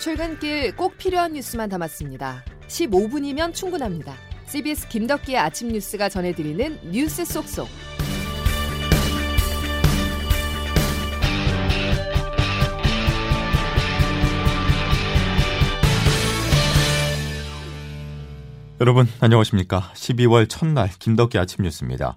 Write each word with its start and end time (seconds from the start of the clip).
출근길 0.00 0.74
꼭 0.76 0.96
필요한 0.96 1.34
뉴스만 1.34 1.68
담았습니다. 1.68 2.42
15분이면 2.68 3.52
충분합니다. 3.52 4.14
CBS 4.46 4.88
김덕기의 4.88 5.36
아침 5.36 5.68
뉴스가 5.68 6.08
전해드리는 6.08 6.90
뉴스 6.90 7.22
속속. 7.26 7.68
여러분 18.80 19.06
안녕하십니까? 19.20 19.92
12월 19.94 20.48
첫날 20.48 20.88
김덕기 20.98 21.38
아침 21.38 21.64
뉴스입니다. 21.64 22.16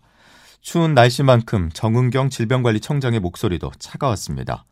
추운 0.62 0.94
날씨만큼 0.94 1.72
정은경 1.74 2.30
질병관리청장의 2.30 3.20
목소리도 3.20 3.74
차가웠습니다. 3.78 4.64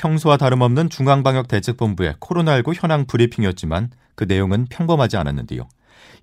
평소와 0.00 0.38
다름없는 0.38 0.88
중앙방역대책본부의 0.88 2.14
코로나19 2.20 2.72
현황 2.74 3.04
브리핑이었지만 3.04 3.90
그 4.14 4.24
내용은 4.24 4.64
평범하지 4.70 5.18
않았는데요. 5.18 5.68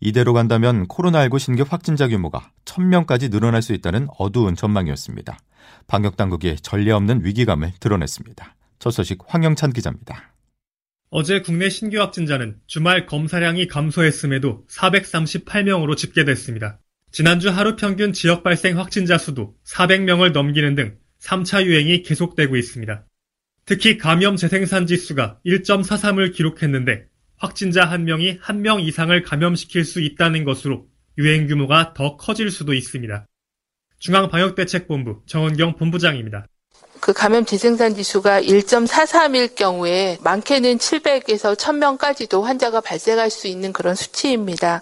이대로 0.01 0.33
간다면 0.33 0.87
코로나19 0.87 1.37
신규 1.37 1.63
확진자 1.67 2.07
규모가 2.07 2.49
1000명까지 2.65 3.29
늘어날 3.29 3.61
수 3.61 3.73
있다는 3.73 4.07
어두운 4.17 4.55
전망이었습니다. 4.55 5.37
방역당국이 5.85 6.55
전례 6.57 6.91
없는 6.91 7.23
위기감을 7.23 7.73
드러냈습니다. 7.79 8.55
첫 8.79 8.91
소식 8.91 9.19
황영찬 9.27 9.73
기자입니다. 9.73 10.33
어제 11.11 11.41
국내 11.41 11.69
신규 11.69 11.99
확진자는 11.99 12.57
주말 12.65 13.05
검사량이 13.05 13.67
감소했음에도 13.67 14.65
438명으로 14.69 15.95
집계됐습니다. 15.95 16.79
지난주 17.11 17.49
하루 17.49 17.75
평균 17.75 18.11
지역 18.11 18.43
발생 18.43 18.79
확진자 18.79 19.19
수도 19.19 19.55
400명을 19.65 20.31
넘기는 20.31 20.73
등 20.73 20.97
3차 21.21 21.65
유행이 21.65 22.01
계속되고 22.01 22.57
있습니다. 22.57 23.06
특히 23.67 23.97
감염 23.97 24.37
재생산 24.37 24.87
지수가 24.87 25.39
1.43을 25.45 26.33
기록했는데 26.33 27.05
확진자 27.35 27.83
한 27.83 28.05
명이 28.05 28.37
한 28.39 28.61
명 28.61 28.79
이상을 28.79 29.21
감염시킬 29.23 29.83
수 29.83 29.99
있다는 30.01 30.45
것으로 30.45 30.87
유행 31.17 31.47
규모가 31.47 31.93
더 31.93 32.15
커질 32.15 32.49
수도 32.49 32.73
있습니다. 32.73 33.25
중앙방역대책본부 33.99 35.23
정은경 35.25 35.75
본부장입니다. 35.75 36.47
그 37.01 37.11
감염 37.11 37.43
재생산 37.43 37.93
지수가 37.93 38.41
1.43일 38.43 39.55
경우에 39.55 40.17
많게는 40.23 40.77
700에서 40.77 41.57
1000명까지도 41.57 42.43
환자가 42.43 42.79
발생할 42.79 43.29
수 43.29 43.47
있는 43.47 43.73
그런 43.73 43.95
수치입니다. 43.95 44.81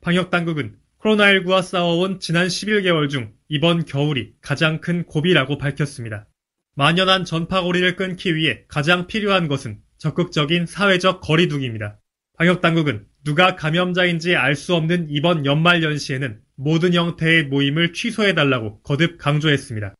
방역 0.00 0.30
당국은 0.30 0.74
코로나19와 1.00 1.62
싸워온 1.62 2.18
지난 2.18 2.48
11개월 2.48 3.08
중 3.08 3.32
이번 3.48 3.84
겨울이 3.84 4.32
가장 4.40 4.80
큰 4.80 5.04
고비라고 5.04 5.56
밝혔습니다. 5.56 6.26
만연한 6.74 7.24
전파고리를 7.24 7.96
끊기 7.96 8.34
위해 8.34 8.64
가장 8.68 9.06
필요한 9.06 9.48
것은 9.48 9.78
적극적인 9.98 10.66
사회적 10.66 11.20
거리두기입니다. 11.20 11.98
방역당국은 12.36 13.06
누가 13.24 13.54
감염자인지 13.56 14.36
알 14.36 14.54
수 14.56 14.74
없는 14.74 15.06
이번 15.08 15.46
연말연시에는 15.46 16.40
모든 16.56 16.92
형태의 16.92 17.44
모임을 17.44 17.92
취소해달라고 17.92 18.82
거듭 18.82 19.18
강조했습니다. 19.18 19.94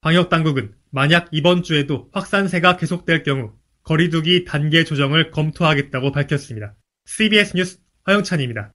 방역당국은 0.00 0.74
만약 0.90 1.28
이번 1.32 1.62
주에도 1.62 2.08
확산세가 2.12 2.76
계속될 2.76 3.22
경우 3.22 3.52
거리두기 3.82 4.44
단계 4.44 4.84
조정을 4.84 5.30
검토하겠다고 5.30 6.12
밝혔습니다. 6.12 6.74
CBS 7.06 7.56
뉴스 7.56 7.78
허영찬입니다. 8.06 8.72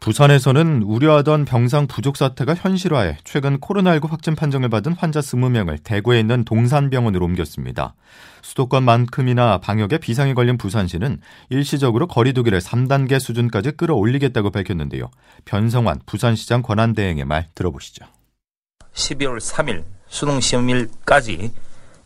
부산에서는 0.00 0.82
우려하던 0.82 1.44
병상 1.44 1.86
부족 1.86 2.16
사태가 2.16 2.54
현실화해 2.54 3.18
최근 3.22 3.60
코로나19 3.60 4.08
확진 4.08 4.34
판정을 4.34 4.70
받은 4.70 4.94
환자 4.94 5.20
20명을 5.20 5.78
대구에 5.84 6.18
있는 6.18 6.42
동산병원으로 6.44 7.26
옮겼습니다. 7.26 7.94
수도권만큼이나 8.40 9.58
방역에 9.58 9.98
비상이 9.98 10.32
걸린 10.32 10.56
부산시는 10.56 11.20
일시적으로 11.50 12.06
거리두기를 12.06 12.60
3단계 12.60 13.20
수준까지 13.20 13.72
끌어올리겠다고 13.72 14.50
밝혔는데요. 14.50 15.10
변성환 15.44 16.00
부산시장 16.06 16.62
권한대행의 16.62 17.26
말 17.26 17.48
들어보시죠. 17.54 18.06
12월 18.94 19.38
3일 19.38 19.84
수능 20.08 20.40
시험일까지 20.40 21.52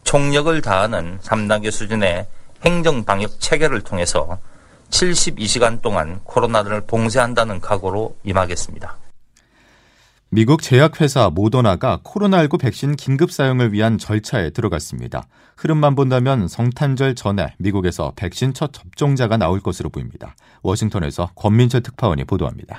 총력을 0.03 0.60
다하는 0.62 1.19
3단계 1.21 1.71
수준의 1.71 2.27
행정 2.65 3.04
방역 3.04 3.38
체계를 3.38 3.83
통해서 3.83 4.41
72시간 4.94 5.82
동안 5.82 6.21
코로나를 6.22 6.82
봉쇄한다는 6.87 7.60
각오로 7.60 8.16
임하겠습니다. 8.22 8.97
미국 10.28 10.62
제약회사 10.62 11.31
모더나가 11.31 12.00
코로나19 12.05 12.60
백신 12.60 12.97
긴급 12.97 13.31
사용을 13.31 13.72
위한 13.72 13.99
절차에 13.99 14.50
들어갔습니다. 14.50 15.27
흐름만 15.56 15.94
본다면 15.94 16.49
성탄절 16.49 17.15
전에 17.15 17.54
미국에서 17.59 18.12
백신 18.16 18.54
첫 18.54 18.72
접종자가 18.72 19.37
나올 19.37 19.60
것으로 19.60 19.91
보입니다. 19.91 20.34
워싱턴에서 20.62 21.31
권민철 21.34 21.83
특파원이 21.83 22.25
보도합니다. 22.25 22.78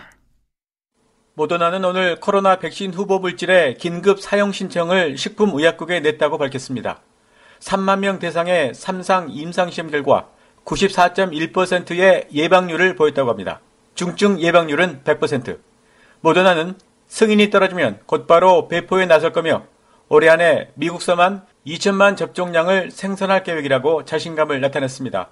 모더나는 1.36 1.84
오늘 1.84 2.20
코로나 2.20 2.60
백신 2.60 2.94
후보 2.94 3.20
물질의 3.20 3.78
긴급 3.78 4.22
사용 4.22 4.54
신청을 4.54 5.18
식품의약국에 5.18 6.00
냈다고 6.00 6.38
밝혔습니다. 6.38 7.02
3만 7.60 8.00
명 8.00 8.20
대상의 8.20 8.74
3상 8.74 9.28
임상시험 9.32 9.90
결과 9.90 10.30
94.1%의 10.66 12.28
예방률을 12.34 12.96
보였다고 12.96 13.30
합니다. 13.30 13.62
중증 13.94 14.42
예방률은 14.42 15.02
100%. 15.04 15.60
모더나는 16.22 16.76
승인이 17.08 17.50
떨어지면 17.50 18.00
곧바로 18.06 18.68
배포에 18.68 19.06
나설 19.06 19.32
거며 19.32 19.64
올해 20.10 20.30
안에 20.30 20.72
미국서만 20.76 21.46
2천만 21.66 22.18
접종량을 22.18 22.92
생산할 22.92 23.44
계획이라고 23.44 24.06
자신감을 24.06 24.60
나타냈습니다. 24.62 25.30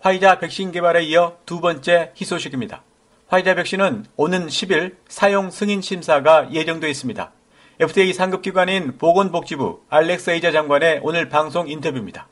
화이자 0.00 0.38
백신 0.38 0.72
개발에 0.72 1.02
이어 1.04 1.36
두 1.46 1.60
번째 1.60 2.12
희소식입니다. 2.16 2.82
화이자 3.28 3.54
백신은 3.54 4.06
오는 4.16 4.46
10일 4.46 4.96
사용 5.08 5.50
승인 5.50 5.80
심사가 5.80 6.48
예정되어 6.52 6.88
있습니다. 6.88 7.32
FDA 7.80 8.12
상급기관인 8.12 8.98
보건복지부 8.98 9.82
알렉스 9.90 10.30
에이자 10.30 10.52
장관의 10.52 11.00
오늘 11.02 11.28
방송 11.28 11.68
인터뷰입니다. 11.68 12.28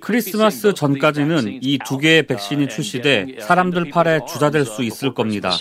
크리스마스 0.00 0.74
전까지는 0.74 1.60
이 1.62 1.78
두 1.78 1.98
개의 1.98 2.24
백신이 2.24 2.68
출시돼 2.68 3.38
사람들 3.40 3.90
팔에 3.90 4.20
주자될 4.26 4.64
수 4.64 4.82
있을 4.82 5.14
겁니다. 5.14 5.52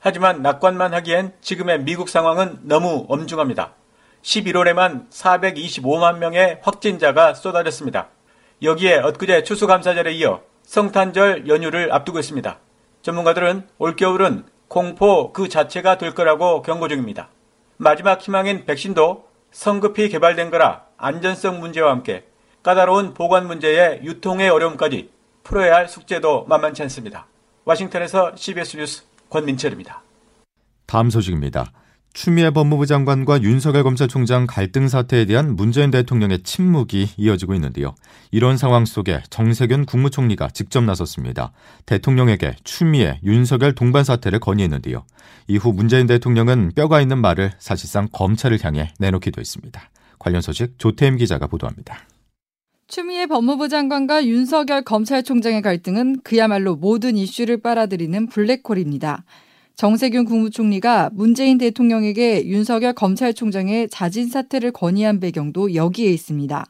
하지만 0.00 0.42
낙관만 0.42 0.94
하기엔 0.94 1.32
지금의 1.40 1.80
미국 1.80 2.08
상황은 2.08 2.60
너무 2.62 3.06
엄중합니다. 3.08 3.72
11월에만 4.22 5.08
425만 5.10 6.18
명의 6.18 6.58
확진자가 6.62 7.34
쏟아졌습니다. 7.34 8.08
여기에 8.62 8.98
엊그제 8.98 9.42
추수감사절에 9.42 10.12
이어 10.14 10.42
성탄절 10.62 11.48
연휴를 11.48 11.92
앞두고 11.92 12.18
있습니다. 12.18 12.58
전문가들은 13.02 13.68
올겨울은 13.78 14.44
공포 14.68 15.32
그 15.32 15.48
자체가 15.48 15.98
될 15.98 16.12
거라고 16.14 16.62
경고 16.62 16.88
중입니다. 16.88 17.28
마지막 17.76 18.20
희망인 18.20 18.64
백신도 18.64 19.26
성급히 19.52 20.08
개발된 20.08 20.50
거라 20.50 20.84
안전성 20.96 21.60
문제와 21.60 21.90
함께 21.90 22.24
까다로운 22.66 23.14
보관 23.14 23.46
문제의 23.46 24.00
유통의 24.02 24.48
어려움까지 24.48 25.08
풀어야 25.44 25.76
할 25.76 25.88
숙제도 25.88 26.46
만만치 26.46 26.82
않습니다. 26.82 27.28
와싱턴에서 27.64 28.32
CBS 28.34 28.76
뉴스 28.78 29.04
권민철입니다. 29.30 30.02
다음 30.84 31.08
소식입니다. 31.08 31.70
추미애 32.12 32.50
법무부 32.50 32.86
장관과 32.86 33.42
윤석열 33.42 33.84
검찰총장 33.84 34.48
갈등 34.48 34.88
사태에 34.88 35.26
대한 35.26 35.54
문재인 35.54 35.92
대통령의 35.92 36.42
침묵이 36.42 37.10
이어지고 37.16 37.54
있는데요. 37.54 37.94
이런 38.32 38.56
상황 38.56 38.84
속에 38.84 39.22
정세균 39.30 39.84
국무총리가 39.84 40.48
직접 40.48 40.82
나섰습니다. 40.82 41.52
대통령에게 41.84 42.56
추미애, 42.64 43.20
윤석열 43.22 43.76
동반 43.76 44.02
사태를 44.02 44.40
건의했는데요. 44.40 45.04
이후 45.46 45.72
문재인 45.72 46.08
대통령은 46.08 46.72
뼈가 46.74 47.00
있는 47.00 47.18
말을 47.18 47.52
사실상 47.60 48.08
검찰을 48.10 48.58
향해 48.64 48.92
내놓기도 48.98 49.40
했습니다. 49.40 49.88
관련 50.18 50.42
소식 50.42 50.80
조태임 50.80 51.16
기자가 51.16 51.46
보도합니다. 51.46 52.00
추미애 52.88 53.26
법무부 53.26 53.68
장관과 53.68 54.26
윤석열 54.26 54.82
검찰총장의 54.82 55.60
갈등은 55.60 56.20
그야말로 56.22 56.76
모든 56.76 57.16
이슈를 57.16 57.56
빨아들이는 57.56 58.28
블랙홀입니다. 58.28 59.24
정세균 59.74 60.24
국무총리가 60.24 61.10
문재인 61.12 61.58
대통령에게 61.58 62.46
윤석열 62.46 62.92
검찰총장의 62.92 63.88
자진 63.88 64.28
사퇴를 64.28 64.70
건의한 64.70 65.18
배경도 65.18 65.74
여기에 65.74 66.12
있습니다. 66.12 66.64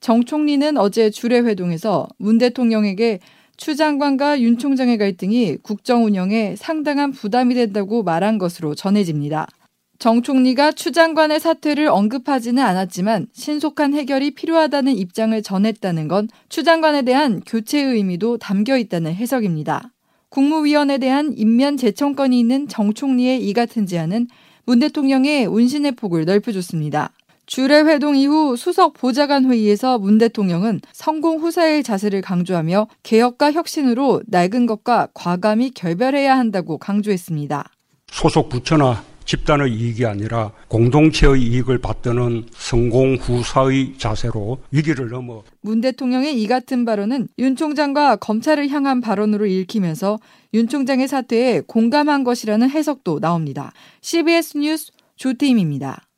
정 0.00 0.24
총리는 0.24 0.76
어제 0.76 1.08
주례회동에서 1.08 2.06
문 2.18 2.36
대통령에게 2.36 3.20
추 3.56 3.74
장관과 3.74 4.42
윤 4.42 4.58
총장의 4.58 4.98
갈등이 4.98 5.56
국정 5.62 6.04
운영에 6.04 6.54
상당한 6.56 7.12
부담이 7.12 7.54
된다고 7.54 8.02
말한 8.02 8.36
것으로 8.36 8.74
전해집니다. 8.74 9.46
정 10.02 10.20
총리가 10.20 10.72
추 10.72 10.90
장관의 10.90 11.38
사퇴를 11.38 11.86
언급하지는 11.86 12.60
않았지만 12.60 13.28
신속한 13.34 13.94
해결이 13.94 14.32
필요하다는 14.32 14.96
입장을 14.96 15.40
전했다는 15.40 16.08
건 16.08 16.26
추 16.48 16.64
장관에 16.64 17.02
대한 17.02 17.40
교체의 17.46 17.94
의미도 17.94 18.38
담겨 18.38 18.76
있다는 18.76 19.14
해석입니다. 19.14 19.92
국무위원에 20.28 20.98
대한 20.98 21.32
임면 21.36 21.76
제청권이 21.76 22.36
있는 22.36 22.66
정 22.66 22.92
총리의 22.92 23.48
이 23.48 23.52
같은 23.52 23.86
제안은 23.86 24.26
문 24.66 24.80
대통령의 24.80 25.46
운신의 25.46 25.92
폭을 25.92 26.24
넓혀줬습니다. 26.24 27.12
주례 27.46 27.82
회동 27.82 28.16
이후 28.16 28.56
수석 28.56 28.94
보좌관 28.94 29.44
회의에서 29.44 30.00
문 30.00 30.18
대통령은 30.18 30.80
성공 30.92 31.38
후사의 31.38 31.84
자세를 31.84 32.22
강조하며 32.22 32.88
개혁과 33.04 33.52
혁신으로 33.52 34.22
낡은 34.26 34.66
것과 34.66 35.10
과감히 35.14 35.70
결별해야 35.70 36.36
한다고 36.36 36.76
강조했습니다. 36.78 37.70
소속 38.10 38.48
부처나 38.48 39.11
집단의 39.24 39.72
이익이 39.72 40.06
아니라 40.06 40.52
공동체의 40.68 41.42
이익을 41.42 41.78
받드는 41.78 42.46
성공 42.52 43.16
후사의 43.16 43.94
자세로 43.98 44.58
위기를 44.70 45.08
넘어 45.08 45.42
문 45.60 45.80
대통령의 45.80 46.40
이 46.40 46.46
같은 46.46 46.84
발언은 46.84 47.28
윤 47.38 47.56
총장과 47.56 48.16
검찰을 48.16 48.68
향한 48.68 49.00
발언으로 49.00 49.46
읽히면서 49.46 50.18
윤 50.54 50.68
총장의 50.68 51.08
사퇴에 51.08 51.62
공감한 51.66 52.24
것이라는 52.24 52.68
해석도 52.68 53.20
나옵니다. 53.20 53.72
CBS 54.00 54.58
뉴스 54.58 54.92
조태임입니다. 55.16 56.11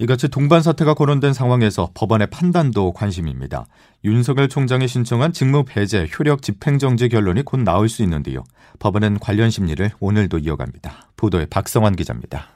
이같이 0.00 0.28
동반 0.28 0.62
사태가 0.62 0.94
거론된 0.94 1.32
상황에서 1.32 1.90
법원의 1.92 2.28
판단도 2.28 2.92
관심입니다. 2.92 3.66
윤석열 4.04 4.48
총장이 4.48 4.86
신청한 4.86 5.32
직무 5.32 5.64
배제, 5.64 6.06
효력 6.16 6.40
집행정지 6.42 7.08
결론이 7.08 7.42
곧 7.42 7.58
나올 7.58 7.88
수 7.88 8.04
있는데요. 8.04 8.44
법원은 8.78 9.18
관련 9.18 9.50
심리를 9.50 9.90
오늘도 9.98 10.38
이어갑니다. 10.38 11.10
보도에 11.16 11.46
박성환 11.46 11.96
기자입니다. 11.96 12.50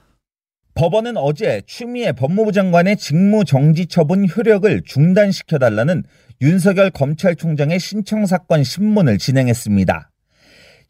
법원은 0.75 1.17
어제 1.17 1.62
추미애 1.67 2.12
법무부 2.12 2.53
장관의 2.53 2.97
직무 2.97 3.44
정지 3.44 3.87
처분 3.87 4.25
효력을 4.29 4.83
중단시켜달라는 4.87 6.05
윤석열 6.41 6.91
검찰총장의 6.91 7.81
신청 7.81 8.25
사건 8.25 8.62
신문을 8.62 9.19
진행했습니다. 9.19 10.11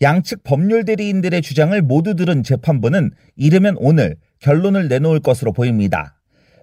양측 0.03 0.45
법률 0.45 0.85
대리인들의 0.85 1.41
주장을 1.41 1.81
모두 1.81 2.15
들은 2.15 2.43
재판부는 2.43 3.13
이르면 3.37 3.77
오늘 3.79 4.17
결론을 4.41 4.89
내놓을 4.89 5.21
것으로 5.21 5.53
보입니다. 5.53 6.19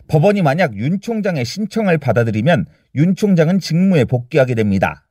법원이 0.09 0.41
만약 0.41 0.75
윤 0.75 0.99
총장의 0.99 1.45
신청을 1.45 1.99
받아들이면 1.99 2.65
윤 2.95 3.15
총장은 3.15 3.59
직무에 3.59 4.05
복귀하게 4.05 4.55
됩니다. 4.55 5.07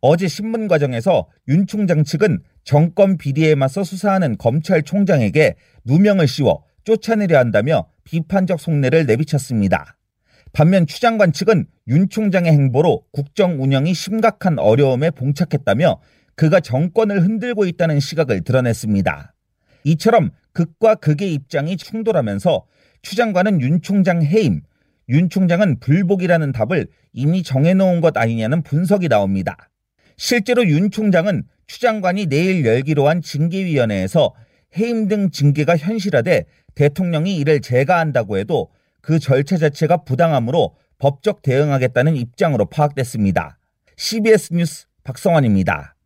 어제 0.00 0.26
신문 0.26 0.68
과정에서 0.68 1.28
윤 1.48 1.66
총장 1.66 2.02
측은 2.02 2.40
정권 2.64 3.18
비리에 3.18 3.54
맞서 3.54 3.84
수사하는 3.84 4.38
검찰총장에게 4.38 5.54
누명을 5.84 6.26
씌워 6.26 6.64
쫓아내려 6.84 7.38
한다며 7.38 7.88
비판적 8.04 8.58
속내를 8.58 9.04
내비쳤습니다. 9.04 9.98
반면 10.54 10.86
추 10.86 10.98
장관 10.98 11.30
측은 11.32 11.66
윤 11.88 12.08
총장의 12.08 12.50
행보로 12.50 13.02
국정 13.12 13.62
운영이 13.62 13.92
심각한 13.92 14.58
어려움에 14.58 15.10
봉착했다며 15.10 16.00
그가 16.36 16.60
정권을 16.60 17.22
흔들고 17.22 17.66
있다는 17.66 18.00
시각을 18.00 18.44
드러냈습니다. 18.44 19.34
이처럼 19.84 20.30
극과 20.52 20.94
극의 20.94 21.34
입장이 21.34 21.76
충돌하면서 21.76 22.64
추 23.02 23.16
장관은 23.16 23.60
윤 23.60 23.80
총장 23.80 24.22
해임, 24.22 24.62
윤 25.08 25.30
총장은 25.30 25.80
불복이라는 25.80 26.52
답을 26.52 26.88
이미 27.12 27.42
정해놓은 27.42 28.00
것 28.00 28.16
아니냐는 28.16 28.62
분석이 28.62 29.08
나옵니다. 29.08 29.56
실제로 30.16 30.66
윤 30.66 30.90
총장은 30.90 31.44
추 31.66 31.80
장관이 31.80 32.26
내일 32.26 32.64
열기로 32.64 33.08
한 33.08 33.22
징계위원회에서 33.22 34.34
해임 34.76 35.08
등 35.08 35.30
징계가 35.30 35.76
현실화돼 35.76 36.44
대통령이 36.74 37.36
이를 37.36 37.60
제가한다고 37.60 38.38
해도 38.38 38.70
그 39.00 39.18
절차 39.18 39.56
자체가 39.56 40.04
부당하므로 40.04 40.76
법적 40.98 41.42
대응하겠다는 41.42 42.16
입장으로 42.16 42.66
파악됐습니다. 42.66 43.58
CBS 43.96 44.52
뉴스 44.52 44.86
박성환입니다. 45.04 45.97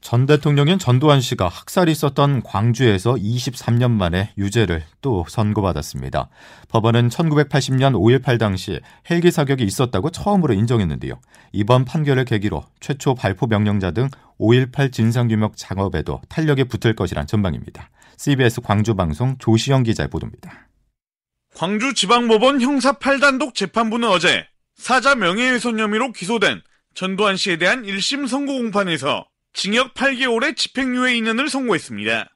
전 0.00 0.24
대통령인 0.24 0.78
전두환 0.78 1.20
씨가 1.20 1.48
학살이 1.48 1.92
있었던 1.92 2.42
광주에서 2.42 3.14
23년 3.14 3.90
만에 3.90 4.32
유죄를 4.38 4.82
또 5.02 5.26
선고받았습니다. 5.28 6.30
법원은 6.68 7.10
1980년 7.10 7.92
5.18 7.92 8.38
당시 8.38 8.80
헬기 9.10 9.30
사격이 9.30 9.62
있었다고 9.62 10.10
처음으로 10.10 10.54
인정했는데요. 10.54 11.20
이번 11.52 11.84
판결을 11.84 12.24
계기로 12.24 12.64
최초 12.80 13.14
발포 13.14 13.46
명령자 13.46 13.90
등 13.90 14.08
5.18 14.38 14.90
진상규명 14.90 15.52
작업에도 15.54 16.22
탄력이 16.30 16.64
붙을 16.64 16.96
것이란 16.96 17.26
전망입니다. 17.26 17.90
CBS 18.16 18.62
광주방송 18.62 19.36
조시영 19.38 19.82
기자의 19.82 20.08
보도입니다. 20.08 20.68
광주지방법원 21.54 22.62
형사 22.62 22.92
8단독 22.92 23.54
재판부는 23.54 24.08
어제 24.08 24.46
사자 24.76 25.14
명예훼손 25.14 25.78
혐의로 25.78 26.12
기소된 26.12 26.62
전두환 26.94 27.36
씨에 27.36 27.58
대한 27.58 27.82
1심 27.82 28.26
선고 28.26 28.54
공판에서 28.54 29.26
징역 29.52 29.94
8개월의 29.94 30.56
집행유예 30.56 31.14
2년을 31.14 31.48
선고했습니다. 31.48 32.28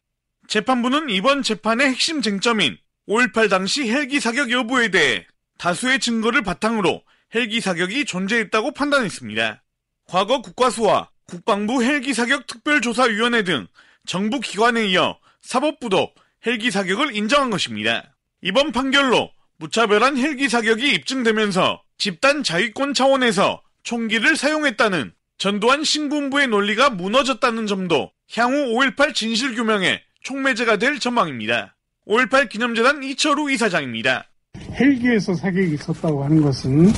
재판부는 0.49 1.11
이번 1.11 1.43
재판의 1.43 1.89
핵심 1.89 2.21
쟁점인 2.21 2.77
5.18 3.09 3.49
당시 3.49 3.89
헬기 3.89 4.21
사격 4.21 4.51
여부에 4.51 4.89
대해 4.89 5.27
다수의 5.59 6.01
증거를 6.01 6.43
바탕으로 6.43 7.03
헬기 7.35 7.61
사격이 7.61 8.05
존재했다고 8.05 8.73
판단했습니다. 8.73 9.63
과거 10.07 10.43
국과수와 10.43 11.11
국방부 11.27 11.83
헬기 11.83 12.13
사격 12.13 12.47
특별조사위원회 12.47 13.43
등 13.43 13.67
정부 14.07 14.41
기관에 14.41 14.87
이어 14.89 15.19
사법부도 15.41 16.13
헬기 16.47 16.71
사격을 16.71 17.17
인정한 17.17 17.51
것입니다. 17.51 18.15
이번 18.43 18.73
판결로 18.73 19.31
무차별한 19.57 20.19
헬기 20.19 20.49
사격이 20.49 20.93
입증되면서 20.93 21.83
집단 21.97 22.43
자위권 22.43 22.93
차원에서 22.93 23.63
총기를 23.83 24.37
사용했다는 24.37 25.15
전두환 25.39 25.85
신군부의 25.85 26.49
논리가 26.49 26.91
무너졌다는 26.91 27.67
점도 27.67 28.11
향후 28.35 28.75
5.18 28.75 29.15
진실규명에 29.15 30.01
촉매제가 30.23 30.79
될 30.79 30.99
전망입니다. 30.99 31.77
5.18 32.07 32.49
기념재단 32.49 33.03
이철우 33.03 33.51
이사장입니다. 33.51 34.31
헬기에서 34.73 35.35
사격이 35.35 35.75
있었다고 35.75 36.25
하는 36.25 36.41
것은 36.43 36.93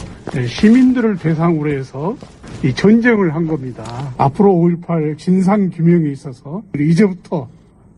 시민들을 0.48 1.16
대상으로 1.18 1.72
해서 1.72 2.16
이 2.64 2.74
전쟁을 2.74 3.34
한 3.34 3.46
겁니다. 3.46 4.14
앞으로 4.18 4.52
5.18 4.52 5.18
진상규명에 5.18 6.10
있어서 6.12 6.62
이제부터 6.78 7.48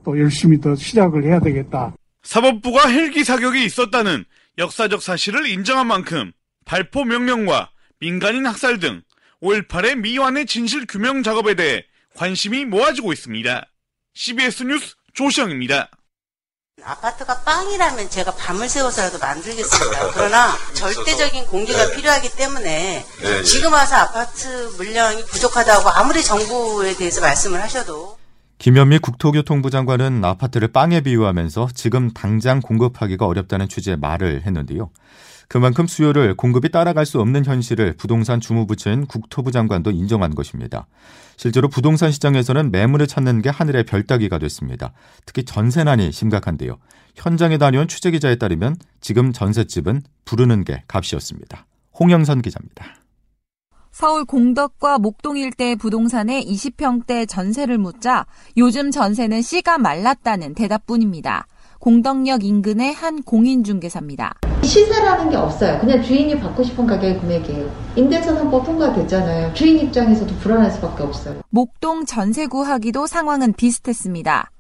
또 0.05 0.19
열심히 0.19 0.61
더 0.61 0.75
시작을 0.75 1.25
해야 1.25 1.41
되겠다. 1.41 1.95
사법부가 2.23 2.89
헬기 2.89 3.25
사격이 3.25 3.65
있었다는 3.65 4.25
역사적 4.59 5.03
사실을 5.03 5.47
인정한 5.49 5.87
만큼 5.87 6.33
발포 6.65 7.05
명령과 7.05 7.71
민간인 8.01 8.47
학살 8.47 8.79
등 8.79 9.03
5.18의 9.43 9.97
미완의 9.97 10.47
진실 10.47 10.87
규명 10.87 11.23
작업에 11.23 11.55
대해 11.55 11.85
관심이 12.17 12.65
모아지고 12.65 13.13
있습니다. 13.13 13.67
CBS 14.15 14.65
뉴스 14.65 14.95
조시영입니다. 15.15 15.91
아파트가 16.83 17.43
빵이라면 17.43 18.09
제가 18.09 18.35
밤을 18.35 18.69
새워서라도 18.69 19.19
만들겠습니다. 19.19 20.13
그러나 20.13 20.53
절대적인 20.75 21.47
공기가 21.47 21.91
필요하기 21.91 22.37
때문에 22.37 23.05
네, 23.21 23.43
지금 23.43 23.73
와서 23.73 23.97
아파트 23.97 24.47
물량이 24.77 25.25
부족하다고 25.25 25.89
아무리 25.91 26.23
정부에 26.23 26.95
대해서 26.97 27.21
말씀을 27.21 27.61
하셔도 27.61 28.17
김현미 28.59 28.99
국토교통부 28.99 29.71
장관은 29.71 30.25
아파트를 30.25 30.69
빵에 30.69 31.01
비유하면서 31.01 31.71
지금 31.75 32.13
당장 32.13 32.61
공급하기가 32.61 33.27
어렵다는 33.27 33.69
취지의 33.69 33.97
말을 33.99 34.43
했는데요. 34.47 34.91
그만큼 35.49 35.87
수요를 35.87 36.37
공급이 36.37 36.71
따라갈 36.71 37.07
수 37.07 37.21
없는 37.21 37.47
현실을 37.47 37.95
부동산 37.97 38.39
주무부처인 38.39 39.07
국토부 39.07 39.51
장관도 39.51 39.91
인정한 39.91 40.35
것입니다. 40.35 40.87
실제로 41.37 41.69
부동산 41.69 42.13
시장에서는 42.13 42.71
매물을 42.71 43.07
찾는 43.07 43.41
게 43.41 43.49
하늘의 43.49 43.85
별따기가 43.85 44.39
됐습니다. 44.39 44.93
특히 45.25 45.45
전세난이 45.45 46.13
심각한데요. 46.13 46.77
현장에 47.15 47.57
다녀온 47.57 47.89
취재기자에 47.89 48.37
따르면 48.37 48.77
지금 49.01 49.33
전셋집은 49.33 50.03
부르는 50.27 50.65
게 50.65 50.83
값이었습니다. 50.87 51.67
홍영선 51.99 52.43
기자입니다. 52.43 52.85
서울 53.91 54.25
공덕과 54.27 54.99
목동 54.99 55.37
일대 55.37 55.75
부동산에 55.75 56.41
20평대 56.45 57.27
전세를 57.29 57.79
묻자 57.79 58.27
요즘 58.57 58.91
전세는 58.91 59.43
씨가 59.43 59.79
말랐다는 59.79 60.55
대답뿐입니다. 60.55 61.47
공덕역 61.79 62.45
인근의 62.45 62.93
한 62.95 63.23
공인중개사입니다. 63.23 64.35
시세라는 64.63 65.31
게 65.31 65.37
없어요. 65.37 65.79
그냥 65.81 66.03
주인이 66.03 66.39
받고 66.41 66.63
싶은 66.65 66.87
가격의 66.87 67.21
금액이에요. 67.21 67.71
임대차상법 67.97 68.65
통과됐잖아요. 68.67 69.55
주인 69.55 69.79
입장에서도 69.79 70.35
불안할 70.37 70.71
수밖에 70.73 71.03
없어요. 71.05 71.41
목동 71.51 72.05
전세 72.05 72.47
구하기도 72.47 73.07
상황은 73.07 73.53
비슷했습니다. 73.55 74.51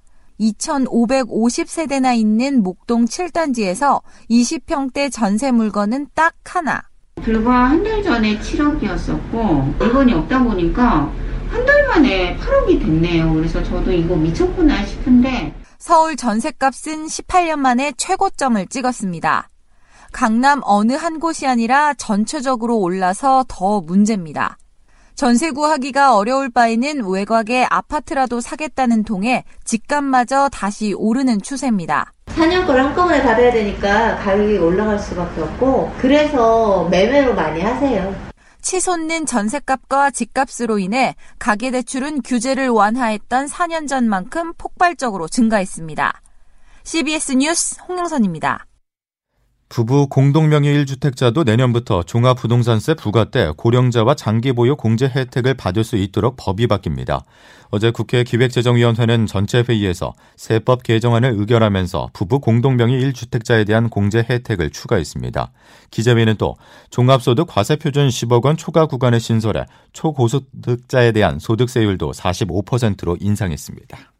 2,550세대나 0.40 2.16
있는 2.16 2.62
목동 2.62 3.04
7단지에서 3.06 4.00
20평대 4.30 5.10
전세 5.10 5.50
물건은 5.50 6.06
딱 6.14 6.34
하나. 6.44 6.82
불과 7.16 7.70
한 7.70 7.82
달 7.82 8.00
전에 8.02 8.38
7억이었었고 8.38 9.84
이번이 9.84 10.12
없다 10.14 10.44
보니까 10.44 11.12
한 11.50 11.64
달 11.66 11.88
만에 11.88 12.36
8억이 12.36 12.78
됐네요. 12.78 13.32
그래서 13.34 13.62
저도 13.64 13.90
이거 13.90 14.14
미쳤구나 14.14 14.84
싶은데 14.86 15.52
서울 15.78 16.16
전셋값은 16.16 17.06
18년 17.06 17.60
만에 17.60 17.92
최고점을 17.96 18.66
찍었습니다. 18.66 19.48
강남 20.12 20.60
어느 20.64 20.94
한 20.94 21.20
곳이 21.20 21.46
아니라 21.46 21.94
전체적으로 21.94 22.78
올라서 22.78 23.44
더 23.46 23.80
문제입니다. 23.80 24.58
전세 25.14 25.50
구하기가 25.50 26.16
어려울 26.16 26.50
바에는 26.50 27.08
외곽에 27.08 27.66
아파트라도 27.68 28.40
사겠다는 28.40 29.04
통에 29.04 29.44
집값마저 29.64 30.48
다시 30.48 30.94
오르는 30.94 31.42
추세입니다. 31.42 32.12
4년 32.26 32.66
거를 32.66 32.84
한꺼번에 32.84 33.22
받아야 33.22 33.52
되니까 33.52 34.16
가격이 34.16 34.58
올라갈 34.58 34.98
수밖에 34.98 35.40
없고 35.42 35.92
그래서 36.00 36.88
매매로 36.88 37.34
많이 37.34 37.60
하세요. 37.60 38.27
치솟는 38.68 39.24
전셋값과 39.24 40.10
집값으로 40.10 40.78
인해 40.78 41.16
가계대출은 41.38 42.20
규제를 42.20 42.68
완화했던 42.68 43.46
4년 43.46 43.88
전만큼 43.88 44.52
폭발적으로 44.58 45.26
증가했습니다. 45.26 46.20
CBS 46.84 47.32
뉴스 47.32 47.80
홍영선입니다. 47.88 48.67
부부 49.68 50.08
공동명의 50.08 50.84
1주택자도 50.84 51.44
내년부터 51.44 52.02
종합부동산세 52.02 52.94
부과 52.94 53.24
때 53.24 53.52
고령자와 53.54 54.14
장기 54.14 54.52
보유 54.52 54.76
공제 54.76 55.06
혜택을 55.06 55.54
받을 55.54 55.84
수 55.84 55.96
있도록 55.96 56.36
법이 56.38 56.66
바뀝니다. 56.66 57.22
어제 57.70 57.90
국회 57.90 58.24
기획재정위원회는 58.24 59.26
전체 59.26 59.62
회의에서 59.68 60.14
세법 60.36 60.82
개정안을 60.82 61.34
의결하면서 61.36 62.10
부부 62.14 62.40
공동명의 62.40 63.02
1주택자에 63.02 63.66
대한 63.66 63.90
공제 63.90 64.24
혜택을 64.28 64.70
추가했습니다. 64.70 65.52
기재위는 65.90 66.36
또 66.38 66.56
종합소득 66.90 67.46
과세표준 67.46 68.08
10억 68.08 68.46
원 68.46 68.56
초과 68.56 68.86
구간의 68.86 69.20
신설에 69.20 69.66
초고소득자에 69.92 71.12
대한 71.12 71.38
소득세율도 71.38 72.12
45%로 72.12 73.18
인상했습니다. 73.20 74.12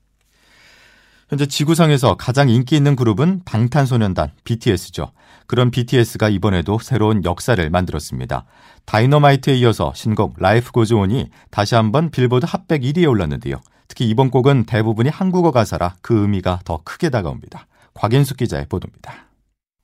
현재 1.29 1.45
지구상에서 1.45 2.17
가장 2.17 2.49
인기 2.49 2.75
있는 2.75 2.97
그룹은 2.97 3.43
방탄소년단 3.45 4.31
BTS죠. 4.45 5.13
그런 5.47 5.71
BTS가 5.71 6.31
이번에도 6.31 6.79
새로운 6.79 7.23
역사를 7.25 7.69
만들었습니다. 7.69 8.45
다이너마이트에 8.87 9.55
이어서 9.57 9.93
신곡 9.95 10.37
Life 10.39 10.73
Goes 10.73 10.95
On이 10.95 11.29
다시 11.51 11.75
한번 11.75 12.11
빌보드 12.11 12.47
핫백 12.49 12.81
1위에 12.81 13.09
올랐는데요. 13.09 13.57
특히 13.89 14.09
이번 14.09 14.31
곡은 14.31 14.65
대부분이 14.65 15.11
한국어 15.11 15.51
가사라 15.51 15.97
그 16.01 16.23
의미가 16.23 16.61
더 16.65 16.81
크게 16.83 17.11
다가옵니다. 17.11 17.67
곽인숙 17.93 18.39
기자의 18.39 18.67
보도입니다. 18.67 19.29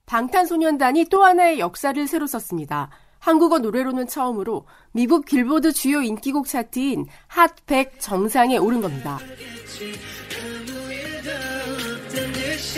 방탄소년단이 0.06 1.06
또 1.10 1.24
하나의 1.24 1.58
역사를 1.58 2.06
새로 2.06 2.26
썼습니다. 2.26 2.88
한국어 3.18 3.58
노래로는 3.58 4.06
처음으로 4.06 4.66
미국 4.92 5.24
빌보드 5.24 5.72
주요 5.72 6.02
인기곡 6.02 6.46
차트인 6.46 7.06
핫 7.26 7.52
100 7.66 8.00
정상에 8.00 8.56
오른 8.58 8.80
겁니다. 8.82 9.18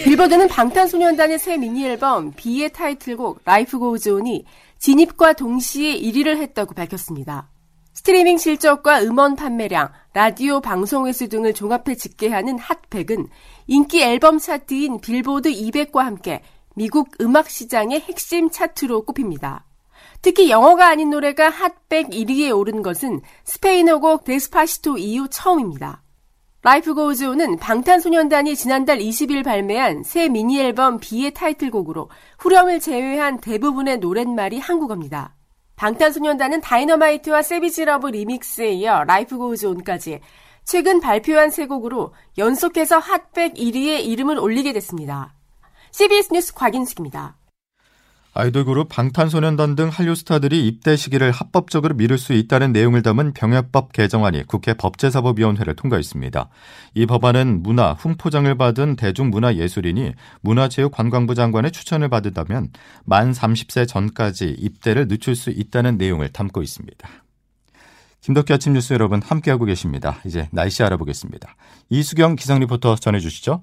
빌보드는 0.05 0.49
방탄소년단의 0.49 1.39
새 1.39 1.57
미니 1.57 1.87
앨범 1.87 2.33
BE의 2.33 2.73
타이틀곡 2.73 3.41
Life 3.45 3.79
Goes 3.79 4.11
On이 4.11 4.45
진입과 4.79 5.33
동시에 5.33 5.99
1위를 5.99 6.37
했다고 6.37 6.75
밝혔습니다. 6.75 7.49
스트리밍 7.95 8.37
실적과 8.37 9.03
음원 9.03 9.37
판매량, 9.37 9.91
라디오 10.13 10.61
방송 10.61 11.07
횟수 11.07 11.29
등을 11.29 11.55
종합해 11.55 11.97
집계하는 11.97 12.59
핫100은 12.59 13.29
인기 13.67 14.03
앨범 14.03 14.39
차트인 14.39 15.01
빌보드 15.01 15.51
200과 15.51 16.01
함께 16.01 16.43
미국 16.75 17.09
음악 17.21 17.49
시장의 17.49 18.01
핵심 18.01 18.51
차트로 18.51 19.07
꼽힙니다. 19.07 19.65
특히 20.21 20.51
영어가 20.51 20.89
아닌 20.89 21.11
노래가 21.11 21.49
핫백 21.49 22.11
1위에 22.11 22.55
오른 22.57 22.83
것은 22.83 23.23
스페인어곡 23.45 24.25
Despacito 24.25 24.99
이후 24.99 25.27
처음입니다. 25.31 26.03
Life 26.67 26.95
Goes 26.95 27.23
On은 27.23 27.59
방탄소년단이 27.59 28.57
지난달 28.57 28.99
20일 28.99 29.45
발매한 29.45 30.03
새 30.03 30.29
미니 30.29 30.59
앨범 30.59 30.99
BE의 30.99 31.33
타이틀곡으로 31.33 32.11
후렴을 32.41 32.81
제외한 32.81 33.39
대부분의 33.39 33.99
노랫말이 33.99 34.59
한국어입니다. 34.59 35.37
방탄소년단은 35.77 36.63
다이너마이트와 36.63 37.43
Savage 37.43 37.85
Love 37.85 38.09
Remix에 38.09 38.73
이어 38.73 39.05
Life 39.05 39.39
Goes 39.39 39.67
On까지 39.67 40.19
최근 40.65 40.99
발표한 40.99 41.51
세 41.51 41.69
곡으로 41.69 42.13
연속해서 42.37 42.99
핫백 42.99 43.55
1위에 43.55 44.05
이름을 44.05 44.37
올리게 44.37 44.73
됐습니다. 44.73 45.37
CBS 45.93 46.33
뉴스 46.33 46.53
곽인숙입니다. 46.53 47.37
아이돌 48.39 48.67
그룹 48.67 48.91
방탄소년단 48.91 49.77
등 49.77 49.89
한류 49.89 50.15
스타들이 50.15 50.67
입대 50.67 50.95
시기를 50.95 51.31
합법적으로 51.31 51.95
미룰 51.95 52.19
수 52.19 52.35
있다는 52.35 52.71
내용을 52.71 53.01
담은 53.01 53.33
병역법 53.33 53.93
개정안이 53.93 54.45
국회 54.47 54.75
법제사법위원회를 54.75 55.75
통과했습니다. 55.75 56.51
이 56.95 57.07
법안은 57.07 57.63
문화, 57.63 57.95
훈포장을 57.95 58.55
받은 58.59 58.97
대중문화예술인이 58.97 60.13
문화체육관광부 60.43 61.35
장관의 61.35 61.73
추천을 61.73 62.11
받은다면 62.11 62.69
만 63.05 63.33
30세 63.33 63.89
전까지 63.89 64.55
입대를 64.59 65.09
늦출 65.09 65.35
수 65.35 65.49
있다는 65.49 65.97
내용을 65.97 66.29
담고 66.29 66.63
있습니다. 66.63 67.09
김덕기 68.21 68.53
아침 68.53 68.75
뉴스 68.75 68.93
여러분 68.93 69.23
함께하고 69.23 69.65
계십니다. 69.65 70.19
이제 70.27 70.49
날씨 70.53 70.83
알아보겠습니다. 70.83 71.57
이수경 71.89 72.37
기상 72.37 72.61
리포터 72.61 72.97
전해주시죠. 72.97 73.63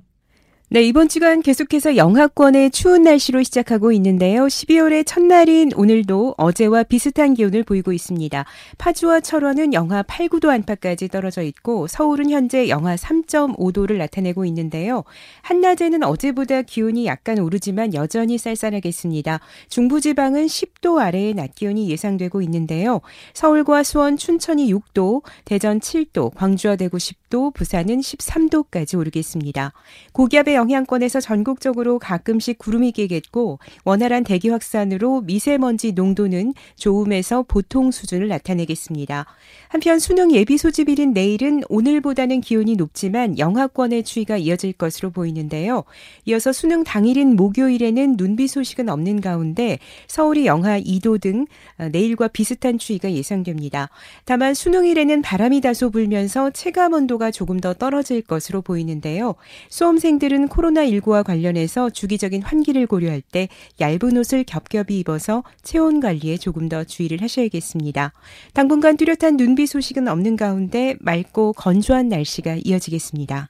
네, 0.73 0.81
이번 0.81 1.07
주간 1.07 1.43
계속해서 1.43 1.97
영하권의 1.97 2.71
추운 2.71 3.03
날씨로 3.03 3.43
시작하고 3.43 3.91
있는데요. 3.91 4.47
12월의 4.47 5.05
첫날인 5.05 5.69
오늘도 5.75 6.33
어제와 6.35 6.81
비슷한 6.81 7.35
기온을 7.35 7.61
보이고 7.61 7.93
있습니다. 7.93 8.43
파주와 8.79 9.19
철원은 9.19 9.75
영하 9.75 10.01
8, 10.01 10.29
9도 10.29 10.49
안팎까지 10.49 11.09
떨어져 11.09 11.43
있고 11.43 11.85
서울은 11.85 12.31
현재 12.31 12.69
영하 12.69 12.95
3.5도를 12.95 13.97
나타내고 13.97 14.45
있는데요. 14.45 15.03
한낮에는 15.43 16.01
어제보다 16.01 16.63
기온이 16.63 17.05
약간 17.05 17.37
오르지만 17.37 17.93
여전히 17.93 18.39
쌀쌀하겠습니다. 18.39 19.41
중부지방은 19.69 20.47
10도 20.47 20.97
아래의 20.97 21.35
낮 21.35 21.53
기온이 21.53 21.87
예상되고 21.91 22.41
있는데요. 22.41 23.01
서울과 23.35 23.83
수원, 23.83 24.17
춘천이 24.17 24.73
6도, 24.73 25.21
대전 25.45 25.79
7도, 25.79 26.33
광주와 26.33 26.77
대구 26.77 26.97
10도, 26.97 27.22
부산은 27.33 27.99
13도까지 27.99 28.97
오르겠습니다. 28.97 29.73
고기압의 30.11 30.55
영향권에서 30.55 31.19
전국적으로 31.19 31.99
가끔씩 31.99 32.57
구름이 32.57 32.91
끼겠고 32.91 33.59
원활한 33.83 34.23
대기 34.23 34.49
확산으로 34.49 35.21
미세먼지 35.21 35.93
농도는 35.93 36.53
좋음에서 36.75 37.43
보통 37.47 37.91
수준을 37.91 38.27
나타내겠습니다. 38.27 39.25
한편 39.67 39.99
수능 39.99 40.31
예비 40.31 40.57
소집일인 40.57 41.13
내일은 41.13 41.63
오늘보다는 41.69 42.41
기온이 42.41 42.75
높지만 42.75 43.39
영하권의 43.39 44.03
추위가 44.03 44.37
이어질 44.37 44.73
것으로 44.73 45.09
보이는데요. 45.09 45.83
이어서 46.25 46.51
수능 46.51 46.83
당일인 46.83 47.35
목요일에는 47.35 48.17
눈비 48.17 48.47
소식은 48.47 48.89
없는 48.89 49.21
가운데 49.21 49.79
서울이 50.07 50.45
영하 50.45 50.79
2도 50.79 51.19
등 51.19 51.47
내일과 51.91 52.27
비슷한 52.27 52.77
추위가 52.77 53.11
예상됩니다. 53.11 53.89
다만 54.25 54.53
수능일에는 54.53 55.21
바람이 55.21 55.61
다소 55.61 55.89
불면서 55.89 56.51
체감 56.51 56.93
온 56.93 57.07
도가 57.23 57.31
조금 57.31 57.59
더 57.61 57.73
떨어질 57.73 58.21
것으로 58.21 58.61
보이는데요. 58.61 59.35
수험생들은 59.69 60.49
코로나19와 60.49 61.23
관련해서 61.23 61.89
주기적인 61.89 62.41
환기를 62.41 62.85
고려할 62.85 63.21
때 63.21 63.47
얇은 63.79 64.17
옷을 64.17 64.43
겹겹이 64.43 64.99
입어서 64.99 65.43
체온 65.61 66.01
관리에 66.01 66.37
조금 66.37 66.67
더 66.67 66.83
주의를 66.83 67.21
하셔야겠습니다. 67.21 68.11
당분간 68.53 68.97
뚜렷한 68.97 69.37
눈비 69.37 69.65
소식은 69.65 70.09
없는 70.09 70.35
가운데 70.35 70.95
맑고 70.99 71.53
건조한 71.53 72.09
날씨가 72.09 72.57
이어지겠습니다. 72.63 73.49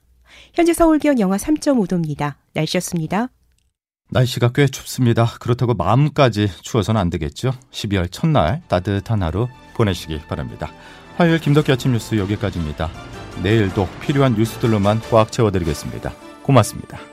현재 0.53 0.73
서울 0.73 0.99
기온 0.99 1.19
영하 1.19 1.37
3.5도입니다. 1.37 2.35
날씨였습니다. 2.53 3.29
날씨가 4.11 4.51
꽤 4.53 4.67
춥습니다. 4.67 5.25
그렇다고 5.39 5.73
마음까지 5.73 6.49
추워서는 6.61 7.01
안 7.01 7.09
되겠죠. 7.09 7.51
12월 7.71 8.11
첫날 8.11 8.61
따뜻한 8.67 9.23
하루 9.23 9.47
보내시기 9.73 10.19
바랍니다. 10.27 10.71
화요일 11.17 11.39
김덕기 11.39 11.71
아침 11.71 11.93
뉴스 11.93 12.15
여기까지입니다. 12.15 13.12
내일도 13.41 13.87
필요한 14.01 14.35
뉴스들로만 14.35 15.01
꽉 15.09 15.31
채워드리겠습니다. 15.31 16.11
고맙습니다. 16.43 17.12